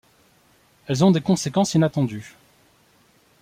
Elles 0.87 1.05
ont 1.05 1.11
des 1.11 1.21
conséquences 1.21 1.75
inattendues. 1.75 2.35